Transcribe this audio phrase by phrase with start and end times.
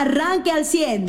[0.00, 1.06] arranque al 100.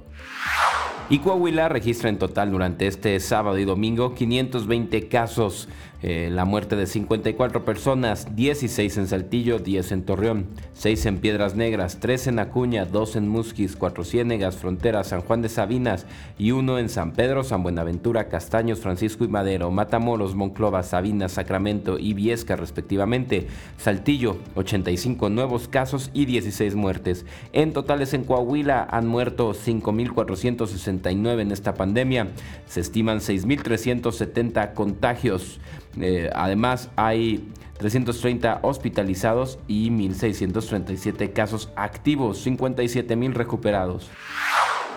[1.08, 5.68] Y Coahuila registra en total durante este sábado y domingo 520 casos
[6.02, 11.56] eh, la muerte de 54 personas, 16 en Saltillo, 10 en Torreón, 6 en Piedras
[11.56, 16.06] Negras, 3 en Acuña, 2 en Musquis, 4 Ciénegas, Frontera, San Juan de Sabinas
[16.38, 21.98] y 1 en San Pedro, San Buenaventura, Castaños, Francisco y Madero, Matamoros, Monclova, Sabinas, Sacramento
[21.98, 23.46] y Viesca respectivamente.
[23.78, 27.24] Saltillo, 85 nuevos casos y 16 muertes.
[27.52, 32.28] En totales en Coahuila han muerto 5.469 en esta pandemia.
[32.66, 35.58] Se estiman 6.370 contagios.
[36.00, 44.10] Eh, además, hay 330 hospitalizados y 1.637 casos activos, 57.000 recuperados.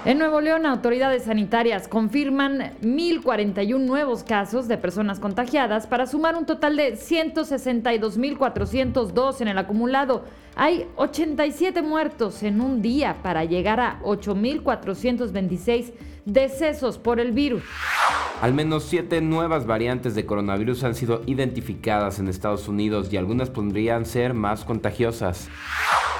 [0.05, 6.45] En Nuevo León, autoridades sanitarias confirman 1.041 nuevos casos de personas contagiadas para sumar un
[6.45, 10.23] total de 162.402 en el acumulado.
[10.55, 15.91] Hay 87 muertos en un día para llegar a 8.426
[16.25, 17.63] decesos por el virus.
[18.41, 23.49] Al menos siete nuevas variantes de coronavirus han sido identificadas en Estados Unidos y algunas
[23.49, 25.49] podrían ser más contagiosas.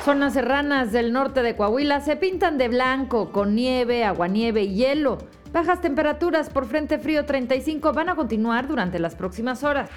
[0.03, 5.17] Zonas serranas del norte de Coahuila se pintan de blanco con nieve, aguanieve y hielo.
[5.52, 9.89] Bajas temperaturas por frente frío 35 van a continuar durante las próximas horas.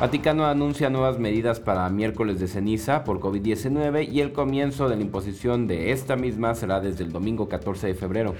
[0.00, 5.02] Vaticano anuncia nuevas medidas para miércoles de ceniza por COVID-19 y el comienzo de la
[5.02, 8.34] imposición de esta misma será desde el domingo 14 de febrero.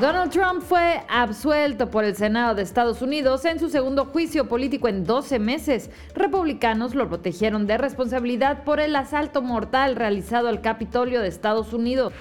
[0.00, 4.88] Donald Trump fue absuelto por el Senado de Estados Unidos en su segundo juicio político
[4.88, 5.90] en 12 meses.
[6.14, 12.14] Republicanos lo protegieron de responsabilidad por el asalto mortal realizado al Capitolio de Estados Unidos.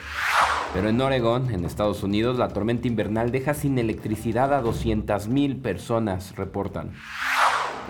[0.73, 6.35] Pero en Oregón, en Estados Unidos, la tormenta invernal deja sin electricidad a 200.000 personas,
[6.35, 6.91] reportan.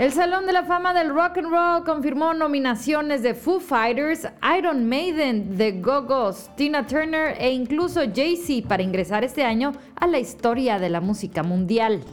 [0.01, 4.89] El Salón de la Fama del Rock and Roll confirmó nominaciones de Foo Fighters, Iron
[4.89, 10.79] Maiden, The Go-Go's, Tina Turner e incluso Jay-Z para ingresar este año a la historia
[10.79, 12.03] de la música mundial.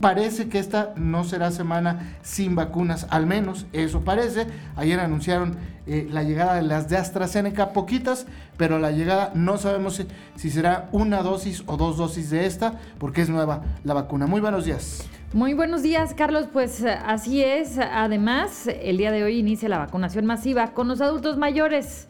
[0.00, 4.46] Parece que esta no será semana sin vacunas, al menos eso parece.
[4.74, 8.26] Ayer anunciaron eh, la llegada de las de AstraZeneca, poquitas,
[8.56, 10.02] pero la llegada no sabemos
[10.36, 14.26] si será una dosis o dos dosis de esta, porque es nueva la vacuna.
[14.26, 15.06] Muy buenos días.
[15.32, 16.48] Muy buenos días, Carlos.
[16.52, 17.78] Pues eh, así es.
[17.78, 22.08] Además, el día de hoy inicia la vacunación masiva con los adultos mayores.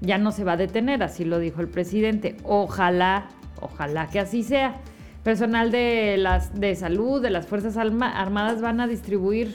[0.00, 2.38] Ya no se va a detener, así lo dijo el presidente.
[2.44, 3.28] Ojalá,
[3.60, 4.80] ojalá que así sea.
[5.22, 9.54] Personal de, las, de salud, de las Fuerzas Armadas van a distribuir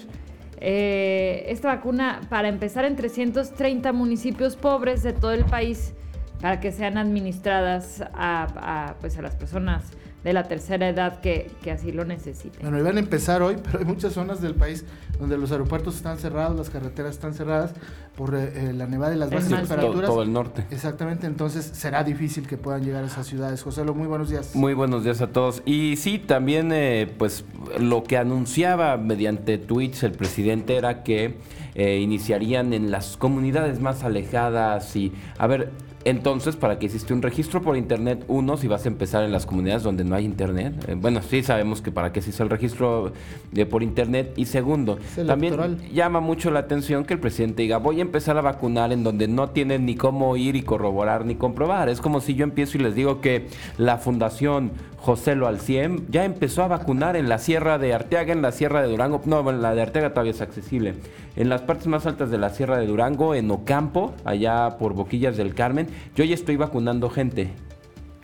[0.61, 5.95] eh, esta vacuna para empezar en 330 municipios pobres de todo el país
[6.39, 9.85] para que sean administradas a, pues a las personas
[10.23, 12.61] de la tercera edad que, así lo necesiten.
[12.61, 14.85] Bueno, iban a empezar hoy, pero hay muchas zonas del país
[15.19, 17.73] donde los aeropuertos están cerrados, las carreteras están cerradas
[18.15, 20.09] por eh, eh, la nevada y las bajas temperaturas.
[20.09, 20.65] Todo, el norte.
[20.71, 23.61] Exactamente, entonces será difícil que puedan llegar a esas ciudades.
[23.61, 24.55] José, muy buenos días.
[24.55, 25.61] Muy buenos días a todos.
[25.65, 27.45] Y sí, también eh, pues
[27.79, 31.37] lo que anunciaba mediante tweets el presidente era que
[31.75, 35.71] iniciarían en las comunidades más alejadas y, a ver,
[36.07, 38.23] entonces, ¿para qué existe un registro por internet?
[38.29, 40.73] Uno, si vas a empezar en las comunidades donde no hay internet.
[40.87, 43.11] Eh, bueno, sí sabemos que para qué existe el registro
[43.51, 44.31] de, por internet.
[44.37, 48.41] Y segundo, también llama mucho la atención que el presidente diga, voy a empezar a
[48.41, 51.89] vacunar en donde no tienen ni cómo ir y corroborar ni comprobar.
[51.89, 53.47] Es como si yo empiezo y les digo que
[53.77, 58.41] la Fundación José Lo Alciem ya empezó a vacunar en la Sierra de Arteaga, en
[58.41, 59.21] la Sierra de Durango.
[59.25, 60.95] No, bueno, la de Arteaga todavía es accesible.
[61.35, 65.37] En las partes más altas de la Sierra de Durango, en Ocampo, allá por Boquillas
[65.37, 67.53] del Carmen, yo ya estoy vacunando gente.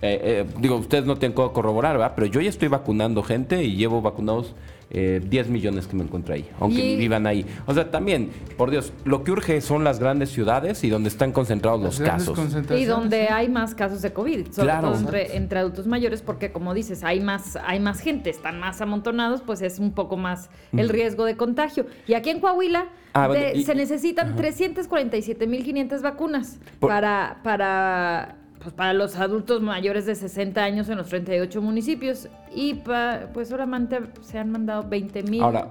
[0.02, 2.14] Eh, eh, digo, ustedes no tienen que corroborar, ¿verdad?
[2.16, 4.54] Pero yo ya estoy vacunando gente y llevo vacunados
[4.94, 7.46] 10 eh, millones que me encuentro ahí, aunque vivan ahí.
[7.66, 11.32] O sea, también, por Dios, lo que urge son las grandes ciudades y donde están
[11.32, 12.40] concentrados los casos.
[12.70, 17.04] Y donde hay más casos de COVID, sobre todo entre, adultos mayores, porque como dices,
[17.04, 21.26] hay más, hay más gente, están más amontonados, pues es un poco más el riesgo
[21.26, 21.88] de contagio.
[22.08, 22.86] Y aquí en Coahuila
[23.16, 23.30] ah,
[23.66, 30.98] se necesitan 347.500 vacunas para, para pues para los adultos mayores de 60 años en
[30.98, 35.44] los 38 municipios y pues solamente se han mandado 20 mil.
[35.44, 35.68] Ahora,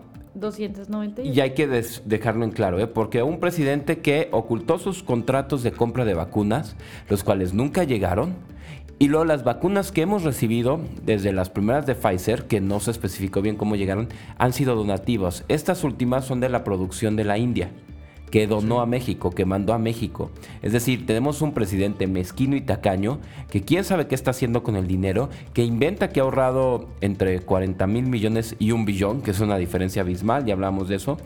[1.24, 2.86] Y hay que dejarlo en claro, ¿eh?
[2.86, 6.76] porque un presidente que ocultó sus contratos de compra de vacunas,
[7.08, 8.34] los cuales nunca llegaron,
[8.98, 12.92] Y luego las vacunas que hemos recibido, desde las primeras de Pfizer, que no se
[12.92, 14.08] especificó bien cómo llegaron,
[14.38, 15.44] han sido donativas.
[15.48, 17.70] Estas últimas son de la producción de la India
[18.32, 20.30] que donó a México, que mandó a México.
[20.62, 23.18] Es decir, tenemos un presidente mezquino y tacaño
[23.50, 27.40] que quién sabe qué está haciendo con el dinero, que inventa que ha ahorrado entre
[27.40, 31.18] 40 mil millones y un billón, que es una diferencia abismal, ya hablamos de eso,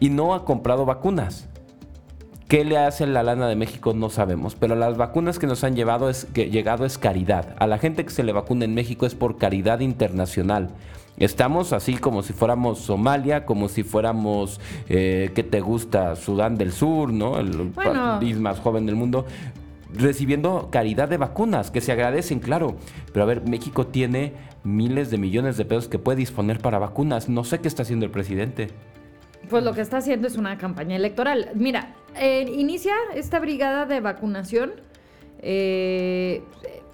[0.00, 1.48] y no ha comprado vacunas.
[2.46, 3.94] ¿Qué le hace la lana de México?
[3.94, 4.54] No sabemos.
[4.54, 7.54] Pero las vacunas que nos han llevado es, que, llegado es caridad.
[7.58, 10.68] A la gente que se le vacuna en México es por caridad internacional.
[11.20, 14.58] Estamos así como si fuéramos Somalia, como si fuéramos,
[14.88, 16.16] eh, ¿qué te gusta?
[16.16, 17.38] Sudán del Sur, ¿no?
[17.38, 19.26] El país más joven del mundo
[19.94, 22.76] recibiendo caridad de vacunas, que se agradecen, claro.
[23.12, 24.32] Pero a ver, México tiene
[24.64, 27.28] miles de millones de pesos que puede disponer para vacunas.
[27.28, 28.68] No sé qué está haciendo el presidente.
[29.48, 31.50] Pues lo que está haciendo es una campaña electoral.
[31.54, 34.72] Mira, eh, inicia esta brigada de vacunación.
[35.42, 36.42] Eh,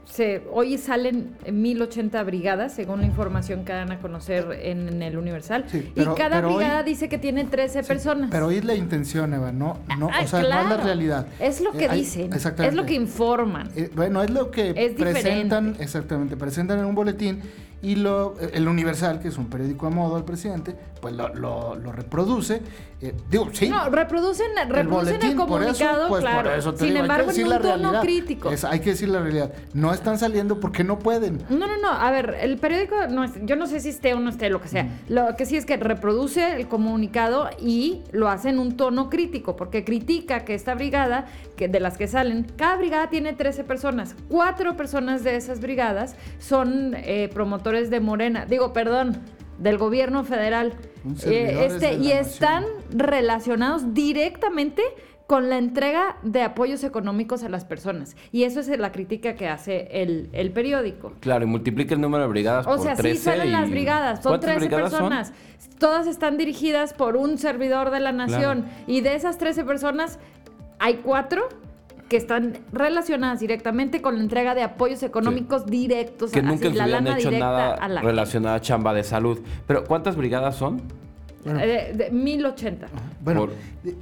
[0.06, 5.66] se, hoy salen 1080 brigadas, según la información que dan a conocer en, el Universal.
[5.72, 8.30] y cada brigada dice que tiene 13 personas.
[8.30, 11.26] Pero hoy es la intención, Eva, no, no, o sea, no es la realidad.
[11.40, 13.68] Es lo que eh, dicen, es lo que informan.
[13.94, 17.42] bueno, es lo que presentan, exactamente, presentan en un boletín
[17.82, 21.92] y lo, el Universal, que es un periódico a modo del presidente, pues lo, lo,
[21.92, 22.62] reproduce.
[23.02, 23.68] Eh, digo, sí.
[23.68, 26.76] No, reproducen, reproducen el, comunicado, pues, claro.
[26.76, 28.50] Sin embargo, en un tono crítico.
[28.68, 29.52] hay que decir la realidad.
[29.74, 31.42] No están saliendo porque no pueden.
[31.50, 31.90] No, no, no.
[31.90, 34.68] A ver, el periódico, no yo no sé si esté o no esté, lo que
[34.68, 34.88] sea.
[35.08, 39.54] Lo que sí es que reproduce el comunicado y lo hace en un tono crítico,
[39.54, 41.26] porque critica que esta brigada,
[41.56, 44.16] que de las que salen, cada brigada tiene 13 personas.
[44.28, 49.18] Cuatro personas de esas brigadas son eh, promotores de Morena, digo, perdón,
[49.58, 50.74] del gobierno federal.
[51.24, 54.82] Eh, este, y están relacionados directamente
[55.26, 58.16] con la entrega de apoyos económicos a las personas.
[58.30, 61.14] Y eso es la crítica que hace el, periódico.
[61.20, 64.68] Claro, y multiplica el número de brigadas o sea, sí salen las brigadas, son 13
[64.68, 65.32] personas.
[65.78, 68.66] Todas están dirigidas por un servidor de la nación.
[68.86, 70.20] Y de esas 13 personas,
[70.78, 71.48] hay cuatro
[72.08, 76.30] que están relacionadas directamente con la entrega de apoyos económicos directos.
[76.30, 79.40] Que nunca se habían hecho nada relacionado a chamba de salud.
[79.66, 80.82] Pero ¿cuántas brigadas son?
[81.46, 82.88] Eh, de, 1080.
[83.22, 83.48] Bueno,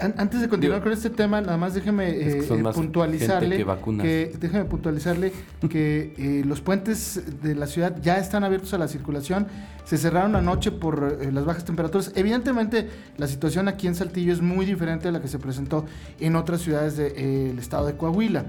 [0.00, 2.42] antes de continuar con este tema, nada más déjeme eh,
[2.74, 3.64] puntualizarle
[4.00, 5.32] que, déjeme puntualizarle
[5.68, 9.46] que eh, los puentes de la ciudad ya están abiertos a la circulación.
[9.84, 12.12] Se cerraron anoche por las bajas temperaturas.
[12.14, 12.88] Evidentemente,
[13.18, 15.84] la situación aquí en Saltillo es muy diferente a la que se presentó
[16.20, 18.46] en otras ciudades del estado de Coahuila.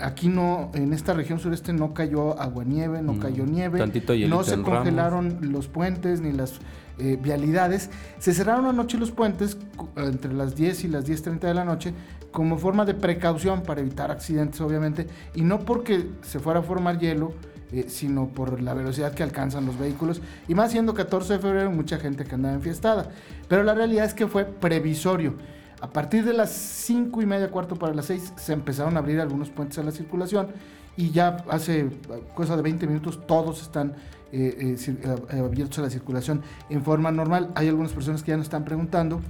[0.00, 3.86] aquí no, en esta región sureste no cayó aguanieve, no mm, cayó nieve,
[4.28, 6.58] no se congelaron los puentes ni las
[6.98, 7.90] eh, vialidades.
[8.18, 9.56] Se cerraron anoche los puentes
[9.96, 11.92] entre las 10 y las 10.30 de la noche
[12.30, 16.98] como forma de precaución para evitar accidentes, obviamente, y no porque se fuera a formar
[16.98, 17.32] hielo,
[17.72, 20.20] eh, sino por la velocidad que alcanzan los vehículos.
[20.48, 23.08] Y más siendo 14 de febrero, mucha gente que andaba enfiestada.
[23.48, 25.34] Pero la realidad es que fue previsorio.
[25.80, 29.20] A partir de las 5 y media, cuarto para las 6, se empezaron a abrir
[29.20, 30.48] algunos puentes a la circulación
[30.96, 31.90] y ya hace
[32.34, 33.94] cosa de 20 minutos todos están
[34.36, 37.50] eh, eh, eh, abiertos a la circulación en forma normal.
[37.54, 39.20] Hay algunas personas que ya nos están preguntando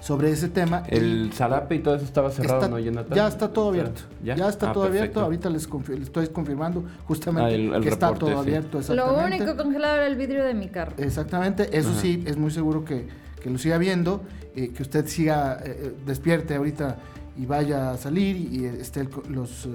[0.00, 0.82] sobre ese tema.
[0.88, 4.00] El Zarape y todo eso estaba cerrado, ¿no, Ya está todo abierto.
[4.24, 5.20] Ya, está ah, todo abierto.
[5.20, 5.68] Ahorita les,
[6.00, 8.80] estoy confirmando justamente ah, que está todo abierto.
[8.94, 10.94] Lo único congelado era el vidrio de mi carro.
[10.96, 11.76] Exactamente.
[11.76, 13.06] Eso sí, es muy seguro que,
[13.42, 14.22] que lo siga viendo,
[14.54, 15.62] que usted siga
[16.06, 16.96] despierte ahorita
[17.36, 19.68] y vaya a salir y, esté los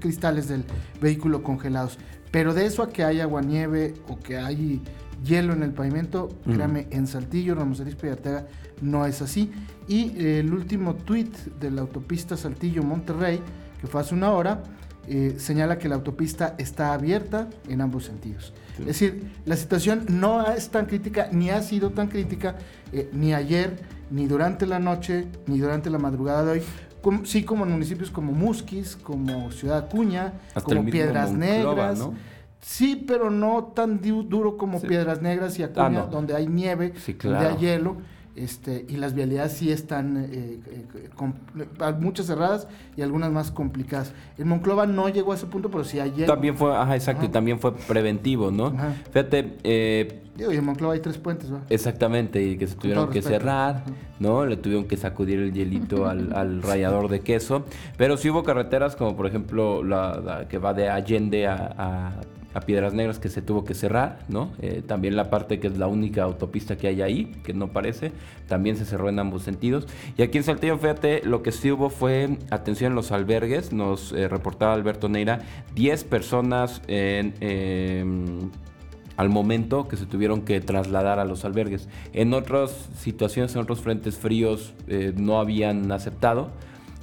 [0.00, 0.64] cristales del
[1.00, 1.98] vehículo congelados.
[2.30, 4.82] Pero de eso a que hay agua nieve o que hay
[5.24, 8.46] hielo en el pavimento, créame, en Saltillo, Ramos Arizpe y Arteaga
[8.80, 9.50] no es así.
[9.86, 13.40] Y el último tweet de la autopista Saltillo-Monterrey,
[13.80, 14.62] que fue hace una hora,
[15.06, 18.52] eh, señala que la autopista está abierta en ambos sentidos.
[18.78, 22.56] Es decir, la situación no es tan crítica, ni ha sido tan crítica,
[22.92, 26.62] eh, ni ayer, ni durante la noche, ni durante la madrugada de hoy,
[27.24, 32.08] sí como en municipios como Musquis, como Ciudad Acuña, como Piedras Negras.
[32.60, 37.46] Sí, pero no tan duro como Piedras Negras y Acuña, ah, donde hay nieve, donde
[37.46, 37.96] hay hielo.
[38.36, 44.12] Este, y las vialidades sí están eh, eh, muchas cerradas y algunas más complicadas.
[44.38, 46.26] En Monclova no llegó a ese punto, pero sí ayer.
[46.28, 48.72] También fue, ajá, exacto, y también fue preventivo, ¿no?
[49.10, 49.56] Fíjate.
[49.64, 51.62] Eh, y en Monclova hay tres puentes, ¿no?
[51.68, 53.82] Exactamente, y que se tuvieron que cerrar,
[54.20, 54.46] ¿no?
[54.46, 57.64] Le tuvieron que sacudir el hielito al, al, rallador de queso.
[57.96, 62.12] Pero sí hubo carreteras como, por ejemplo, la, que va de Allende a a
[62.60, 64.52] Piedras Negras que se tuvo que cerrar, ¿no?
[64.60, 68.12] Eh, también la parte que es la única autopista que hay ahí, que no parece,
[68.48, 69.86] también se cerró en ambos sentidos.
[70.16, 74.12] Y aquí en Saltillo, fíjate, lo que sí hubo fue atención en los albergues, nos
[74.12, 75.40] eh, reportaba Alberto Neira,
[75.74, 77.34] 10 personas en...
[77.40, 78.50] em,
[79.16, 81.88] al momento que se tuvieron que trasladar a los albergues.
[82.12, 86.50] En otras situaciones, en otros frentes fríos, eh, no habían aceptado,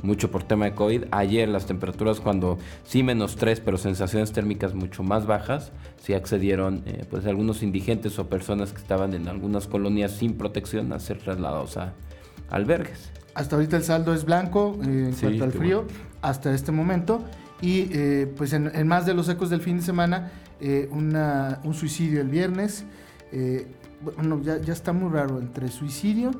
[0.05, 1.05] mucho por tema de COVID.
[1.11, 5.71] Ayer las temperaturas cuando sí menos 3, pero sensaciones térmicas mucho más bajas,
[6.01, 10.93] sí accedieron eh, pues algunos indigentes o personas que estaban en algunas colonias sin protección
[10.93, 11.93] a ser trasladados a
[12.49, 13.09] albergues.
[13.33, 15.85] Hasta ahorita el saldo es blanco eh, en Sí, cuanto al frío,
[16.21, 17.23] hasta este momento.
[17.61, 20.31] Y eh, pues en, en más de los ecos del fin de semana,
[20.61, 22.85] eh, una- un suicidio el viernes.
[23.31, 23.67] eh,
[24.01, 26.31] bueno, ya, ya está muy raro entre suicidio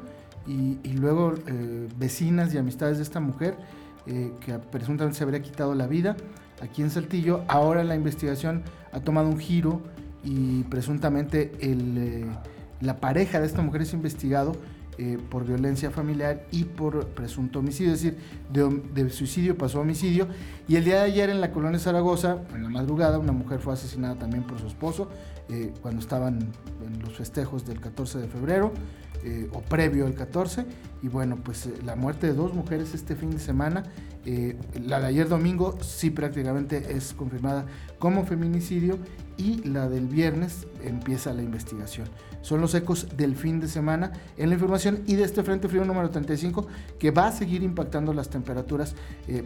[0.48, 3.56] y, luego eh, vecinas y amistades de esta mujer
[4.08, 6.16] eh, que presuntamente se habría quitado la vida
[6.62, 7.44] aquí en Saltillo.
[7.48, 8.62] Ahora la investigación
[8.92, 9.82] ha tomado un giro
[10.24, 12.26] y presuntamente el, eh,
[12.82, 14.52] la pareja de esta mujer es investigado
[15.00, 18.20] eh, por violencia familiar y por presunto homicidio, es decir,
[18.54, 20.28] de, suicidio pasó homicidio.
[20.68, 23.74] Y el día de ayer en la colonia Zaragoza, en la madrugada, una mujer fue
[23.74, 25.10] asesinada también por su esposo
[25.82, 28.72] cuando estaban en los festejos del 14 de febrero
[29.26, 30.66] eh, o previo al 14.
[31.02, 33.82] Y bueno, pues eh, la muerte de dos mujeres este fin de semana,
[34.24, 37.66] eh, la de ayer domingo sí prácticamente es confirmada
[37.98, 39.00] como feminicidio
[39.36, 42.08] y la del viernes empieza la investigación.
[42.42, 45.86] Son los ecos del fin de semana en la información y de este Frente Frío
[45.86, 46.68] número 35
[47.00, 48.94] que va a seguir impactando las temperaturas,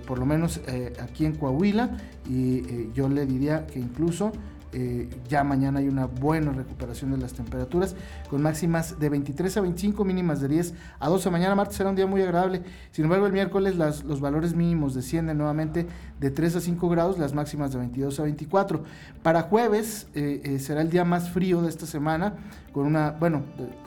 [0.06, 0.60] por lo menos
[1.02, 1.98] aquí en Coahuila
[2.30, 4.34] y yo le diría que incluso
[4.72, 7.96] eh, ya mañana hay una buena recuperación de las temperaturas,
[8.30, 11.30] con máximas de 23 a 25, mínimas de 10 a 12.
[11.32, 12.62] Mañana martes será un día muy agradable.
[12.92, 15.88] Sin embargo, el miércoles las- los valores mínimos descienden nuevamente
[16.20, 18.84] de 3 a 5 grados, las máximas de 22 a 24.
[19.24, 22.34] Para jueves eh, eh, será el día más frío de esta semana,
[22.72, 23.44] con una, bueno,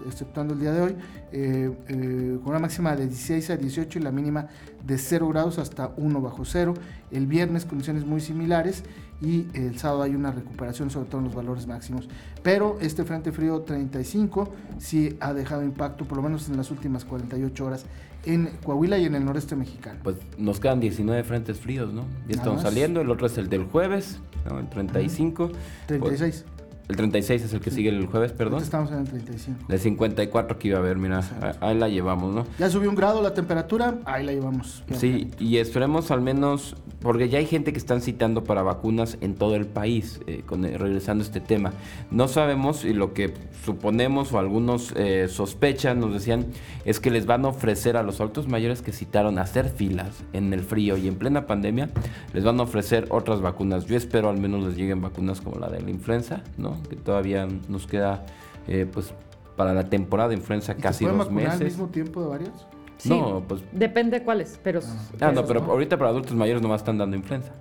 [0.06, 0.96] exceptuando el día de hoy,
[1.32, 4.48] eh, eh, con una máxima de 16 a 18 y la mínima
[4.84, 6.74] de 0 grados hasta 1 bajo cero.
[7.10, 8.84] El viernes condiciones muy similares
[9.20, 12.08] y el sábado hay una recuperación sobre todo en los valores máximos.
[12.42, 17.04] Pero este Frente Frío 35 sí ha dejado impacto, por lo menos en las últimas
[17.04, 17.86] 48 horas,
[18.24, 20.00] en Coahuila y en el noreste mexicano.
[20.02, 22.04] Pues nos quedan 19 frentes fríos, ¿no?
[22.28, 24.58] Ya estamos saliendo, el otro es el del jueves, ¿no?
[24.58, 25.50] El 35.
[25.86, 26.44] 36.
[26.88, 28.54] El 36 es el que sigue el jueves, perdón.
[28.54, 29.66] Ahorita estamos en el 35.
[29.68, 31.22] El 54 que iba a haber, mira,
[31.60, 32.46] ahí la llevamos, ¿no?
[32.58, 34.82] Ya subió un grado la temperatura, ahí la llevamos.
[34.96, 39.34] Sí, y esperemos al menos, porque ya hay gente que están citando para vacunas en
[39.34, 41.72] todo el país, eh, con, eh, regresando a este tema.
[42.10, 46.46] No sabemos, y lo que suponemos o algunos eh, sospechan, nos decían,
[46.84, 50.24] es que les van a ofrecer a los adultos mayores que citaron a hacer filas
[50.32, 51.90] en el frío y en plena pandemia,
[52.32, 53.86] les van a ofrecer otras vacunas.
[53.86, 56.82] Yo espero al menos les lleguen vacunas como la de la influenza, ¿no?
[56.88, 58.24] Que todavía nos queda,
[58.66, 59.14] eh, pues,
[59.56, 61.74] para la temporada de influenza ¿Y te casi dos vacunar al meses.
[61.74, 62.66] mismo tiempo de varios?
[63.02, 64.80] Sí, No, pues Depende de cuáles, pero...
[65.20, 65.72] Ah, no, pero ¿no?
[65.72, 67.52] ahorita para adultos mayores nomás están dando influenza.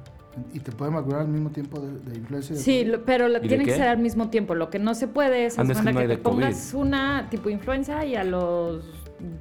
[0.53, 2.53] ¿Y te pueden vacunar al mismo tiempo de, de influenza?
[2.53, 4.53] de Sí, lo- pero la- ¿Y de tiene que ser al mismo tiempo.
[4.55, 6.23] Lo que no se puede es Ah, no, haz es que no te de COVID.
[6.23, 8.85] pongas una tipo influenza y a los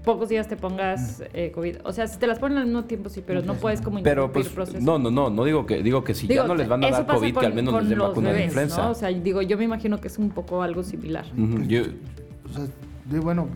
[0.04, 1.76] pocos días te pongas eh, COVID.
[1.85, 4.33] O sea, si te las ponen al mismo tiempo, sí, pero No puedes como Pero
[4.33, 4.80] pues, el proceso.
[4.80, 6.90] no, no, no, no digo que digo que si Digo, ya no les van a
[6.90, 8.83] dar COVID, con- que al menos les den vacuna de bebés, influenza.
[8.85, 8.90] ¿no?
[8.90, 11.25] O sea, digo, yo me imagino que es un poco algo similar.
[11.38, 12.64] Ujú, yo- O sea,
[13.04, 13.47] de- bueno,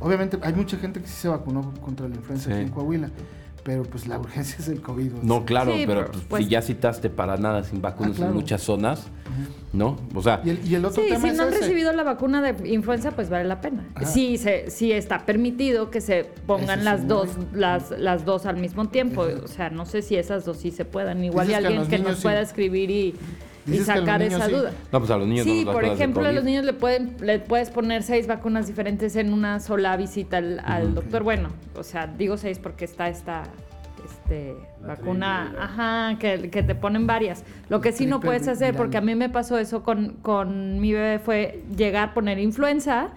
[0.00, 2.52] obviamente hay mucha gente que sí se vacunó contra la influenza Sí.
[2.52, 3.10] aquí en Coahuila,
[3.62, 5.12] pero pues la urgencia es el COVID.
[5.12, 5.24] o sea.
[5.24, 8.30] no, claro, Sí, pero pero, pues, si ya citaste para nada sin vacunas Ah, claro.
[8.32, 9.06] en muchas zonas,
[9.74, 9.98] ¿no?
[10.14, 11.60] O sea, Y el, y el otro Sí, tema si es no han ese.
[11.60, 13.86] recibido la vacuna de influenza, pues vale la pena.
[13.94, 14.06] Ajá.
[14.06, 18.56] Sí, se, sí está permitido que se pongan es las dos, las, las dos al
[18.56, 19.26] mismo tiempo.
[19.44, 21.22] O sea, no sé si esas dos sí se puedan.
[21.22, 22.22] Igual Dices y que a alguien que, niños nos sí.
[22.22, 23.14] pueda escribir y,
[23.66, 24.52] y sacar esa sí.
[24.52, 24.72] duda.
[24.92, 27.70] no, pues a los niños Sí, por ejemplo, a los niños le pueden le puedes
[27.70, 31.22] poner seis vacunas diferentes en una sola visita al, al doctor.
[31.22, 33.44] Bueno, o sea, digo seis porque está esta
[34.04, 37.44] este, vacuna, ajá, que, que te ponen varias.
[37.68, 40.92] Lo que sí no puedes hacer, porque a mí me pasó eso con, con mi
[40.92, 43.10] bebé, fue llegar a poner influenza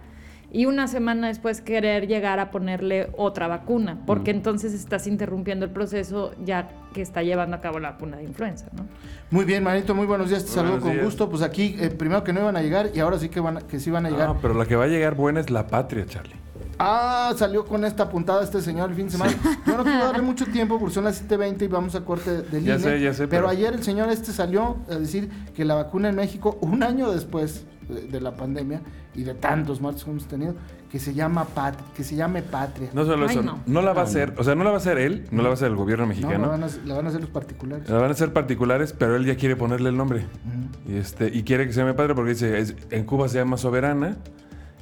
[0.54, 4.38] y una semana después querer llegar a ponerle otra vacuna, porque Mm.
[4.38, 8.68] entonces estás interrumpiendo el proceso ya que está llevando a cabo la vacuna de influenza,
[8.78, 8.86] ¿no?
[9.32, 11.04] Muy bien, Manito, muy buenos días, te saludo con días.
[11.04, 11.28] gusto.
[11.30, 13.62] Pues aquí, eh, primero que no iban a llegar y ahora sí que, van a-
[13.62, 14.30] que sí van a llegar.
[14.30, 16.36] Ah, pero la que va a llegar buena es la patria, Charlie.
[16.80, 19.32] Ah, salió con esta puntada este señor el fin de semana.
[19.66, 22.60] Yo no quiero darle mucho tiempo porque son las 7.20 y vamos a corte de
[22.60, 22.78] línea.
[22.78, 25.76] Ya sé, ya sé, Pero pero- ayer el señor este salió a decir que la
[25.76, 28.82] vacuna en México, un año después de, de la pandemia
[29.16, 30.56] y de tantos muertos que hemos tenido,
[30.92, 32.90] que se llama pat que se llame Patria.
[32.94, 33.60] No solo Ay, eso, no.
[33.66, 33.82] no.
[33.82, 35.54] la va a hacer, o sea, no la va a hacer él, no la va
[35.54, 36.40] a hacer el gobierno No, mexicano.
[36.44, 37.90] la, van a, la van a hacer los particulares.
[37.90, 40.26] La van a hacer particulares, pero él ya quiere ponerle el nombre.
[40.88, 43.58] y, este, y quiere que se llame padre porque dice, es- en Cuba se llama
[43.58, 44.18] Soberana,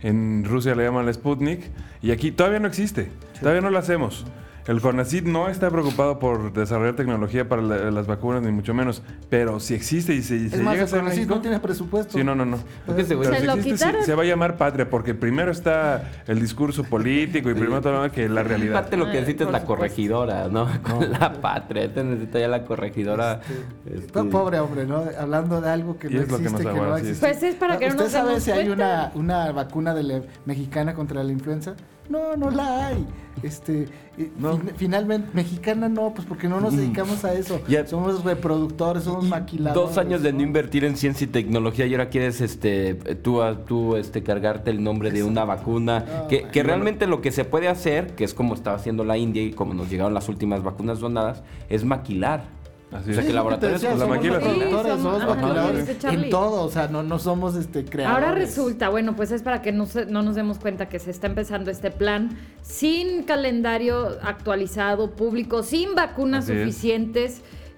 [0.01, 1.61] en Rusia le llaman la Sputnik,
[2.01, 4.25] y aquí todavía no existe, todavía no lo hacemos.
[4.67, 9.01] El CONACYT no está preocupado por desarrollar tecnología para la- las vacunas, ni mucho menos,
[9.29, 11.59] pero si existe y se, Es se más, llega a el ser México- no tiene
[11.59, 12.17] presupuesto.
[12.17, 12.57] Sí, no, no, no.
[12.85, 14.01] Porque ese güey- Pero Se si lo existe, quitaron.
[14.01, 18.03] se, se va a llamar patria porque primero está el discurso político y primero todo
[18.03, 18.77] lo que la realidad.
[18.77, 20.67] Aparte lo que necesita es la corregidora, ¿no?
[20.83, 21.85] Con la patria.
[21.85, 23.41] Este necesita ya la corregidora.
[23.85, 25.03] este, Po- Pobre hombre, ¿no?
[25.19, 27.27] Hablando de algo que Y no es lo que existe, nos que, no existe.
[27.27, 30.21] Pues es para que no ¿Usted nos sabe si hay una, una vacuna de la-
[30.45, 31.73] mexicana contra la influenza?
[32.11, 33.07] No, no la hay.
[33.43, 33.87] Este,
[34.17, 34.57] y No.
[34.57, 37.59] fin- finalmente, mexicana no, pues porque no nos dedicamos a eso.
[37.67, 39.73] Ya- Somos reproductores, somos maquiladores.
[39.89, 43.95] Dos años de no invertir en ciencia y tecnología y ahora quieres este tú, tú
[43.95, 48.15] este cargarte el nombre de una vacuna que, que realmente lo que se puede hacer,
[48.15, 51.41] que es como estaba haciendo la India y como nos llegaron las últimas vacunas donadas,
[51.69, 52.43] es maquilar.
[52.91, 53.27] Así O sea es.
[53.27, 54.39] que laboratorios la somos maquila.
[54.39, 58.23] reproductores, Sí, somos maquiladores en todo, o sea, no, no somos este creadores.
[58.25, 61.09] Ahora resulta, bueno, pues es para que no, se- no nos demos cuenta que se
[61.11, 66.59] está empezando este plan sin calendario actualizado, público, sin vacunas Así es.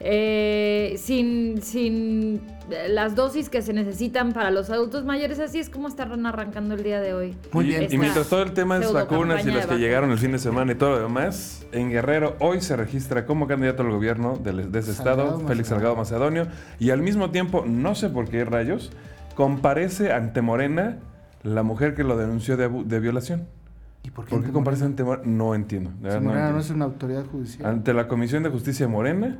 [0.05, 2.41] Eh, sin, sin
[2.89, 5.39] las dosis que se necesitan para los adultos mayores.
[5.39, 7.37] Así es como están arrancando el día de hoy.
[7.53, 7.87] Muy bien.
[7.89, 10.73] y mientras todo el tema es vacunas y las que llegaron el fin de semana
[10.73, 14.93] y todo lo demás, en Guerrero hoy se registra como candidato al gobierno de, ese
[14.93, 15.65] Salgado estado, Félix Macedonio.
[15.65, 16.47] Salgado Macedonio,
[16.79, 18.91] y al mismo tiempo, no sé por qué rayos,
[19.35, 20.97] comparece ante Morena
[21.43, 23.47] la mujer que lo denunció de, violación.
[24.03, 24.91] ¿Y por qué, ¿Por qué ante comparece Morena?
[24.91, 25.37] ante Morena?
[25.37, 25.91] No entiendo.
[25.91, 26.65] de Si verdad no Morena no entiendo.
[26.65, 27.69] es una autoridad judicial.
[27.69, 29.39] Ante la Comisión de Justicia de Morena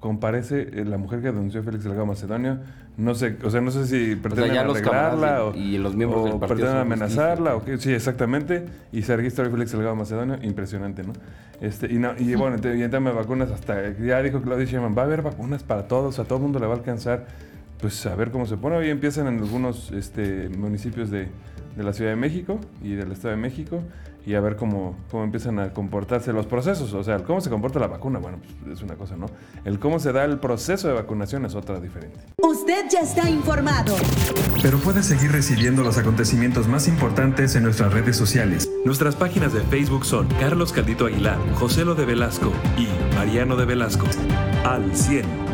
[0.00, 2.58] comparece eh, la mujer que denunció a Félix Salgado Macedonio.
[2.96, 6.20] No sé, o sea, no sé si pretenden los arreglarla o, y- y los miembros
[6.22, 7.78] o del partido pretenden amenazarla o qué.
[7.78, 8.64] Sí, exactamente.
[8.92, 11.12] Y se registra hoy Félix Salgado Macedonio, impresionante, ¿no?
[11.60, 14.96] Este, y, no, y bueno, y en tema de vacunas, hasta ya dijo Claudia Sheinbaum,
[14.96, 17.26] va a haber vacunas para todos, a todo el mundo le va a alcanzar,
[17.80, 18.76] pues a ver cómo se pone.
[18.76, 21.28] Hoy empiezan en algunos este, municipios de,
[21.78, 23.82] de la Ciudad de México y del Estado de México
[24.26, 26.92] y a ver cómo, cómo empiezan a comportarse los procesos.
[26.92, 29.26] O sea, el cómo se comporta la vacuna, bueno, pues es una cosa, ¿no?
[29.64, 32.18] El cómo se da el proceso de vacunación es otra diferente.
[32.42, 33.96] Usted ya está informado.
[34.60, 38.68] Pero puedes seguir recibiendo los acontecimientos más importantes en nuestras redes sociales.
[38.84, 43.64] Nuestras páginas de Facebook son Carlos Caldito Aguilar, José Lo de Velasco y Mariano de
[43.64, 44.06] Velasco.
[44.64, 45.47] Al 100.